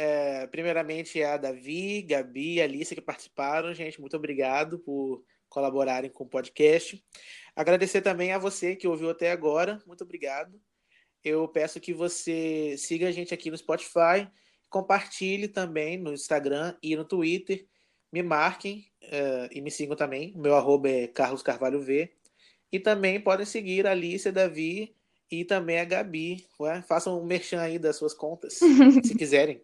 [0.00, 3.74] é, primeiramente a Davi, Gabi e Alice que participaram.
[3.74, 7.04] Gente, muito obrigado por colaborarem com o podcast.
[7.56, 9.82] Agradecer também a você que ouviu até agora.
[9.84, 10.60] Muito obrigado.
[11.24, 14.30] Eu peço que você siga a gente aqui no Spotify,
[14.70, 17.66] compartilhe também no Instagram e no Twitter.
[18.12, 20.32] Me marquem eh, e me sigam também.
[20.36, 22.08] O meu arroba é Carlos Carvalho V.
[22.70, 24.94] E também podem seguir a Alice, a Davi
[25.28, 26.46] e também a Gabi.
[26.60, 26.82] Ué?
[26.82, 28.60] Façam um merchan aí das suas contas,
[29.02, 29.60] se quiserem.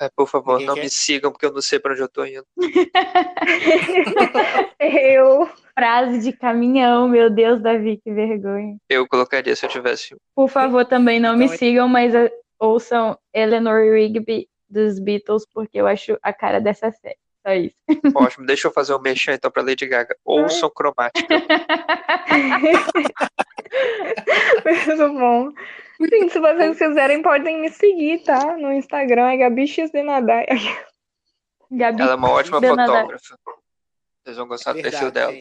[0.00, 0.84] É, por favor, Ninguém não quer?
[0.84, 2.44] me sigam, porque eu não sei pra onde eu tô indo.
[4.80, 5.48] Eu.
[5.78, 8.76] Frase de caminhão, meu Deus, Davi, que vergonha.
[8.88, 10.16] Eu colocaria se eu tivesse.
[10.34, 15.44] Por favor, também não me Então, é- sigam, mas eh, ouçam Eleanor Rigby dos Beatles,
[15.52, 17.16] porque eu acho a cara dessa série.
[17.46, 17.74] Só isso.
[18.16, 20.16] Ótimo, deixa eu fazer um merchan então pra Lady Gaga.
[20.24, 21.28] Ouçam cromática.
[24.64, 25.50] Muito bom.
[26.08, 28.56] Sim, se vocês quiserem, podem me seguir, tá?
[28.56, 30.46] No Instagram é Gabi X de Nadai.
[31.70, 33.38] Gabi, Ela é uma ótima fotógrafa.
[34.24, 35.32] Vocês vão gostar do perfil dela.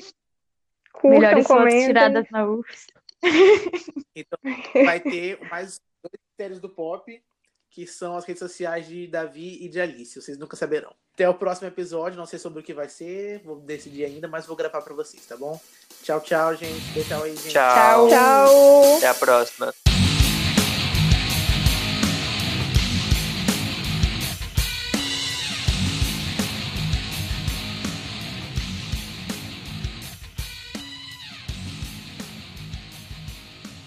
[0.91, 1.87] Curtam, melhores fotos comentem.
[1.87, 2.87] tiradas na UFS.
[4.15, 4.39] Então,
[4.85, 7.23] vai ter mais dois mistérios do pop,
[7.69, 10.21] que são as redes sociais de Davi e de Alice.
[10.21, 10.93] Vocês nunca saberão.
[11.13, 12.17] Até o próximo episódio.
[12.17, 15.25] Não sei sobre o que vai ser, vou decidir ainda, mas vou gravar pra vocês,
[15.25, 15.59] tá bom?
[16.03, 17.03] Tchau, tchau, gente.
[17.07, 17.51] Tchau aí, gente.
[17.51, 18.09] Tchau.
[18.09, 18.97] Tchau.
[18.97, 19.73] Até a próxima.